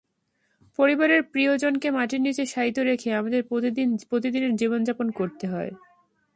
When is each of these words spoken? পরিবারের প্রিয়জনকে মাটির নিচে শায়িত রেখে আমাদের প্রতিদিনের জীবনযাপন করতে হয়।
পরিবারের 0.79 1.21
প্রিয়জনকে 1.23 1.87
মাটির 1.91 2.21
নিচে 2.21 2.43
শায়িত 2.45 2.77
রেখে 2.79 3.09
আমাদের 3.13 3.41
প্রতিদিনের 4.09 4.53
জীবনযাপন 4.55 5.07
করতে 5.11 5.45
হয়। 5.47 5.71